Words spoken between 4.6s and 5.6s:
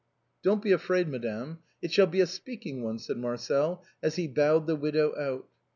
the widow out.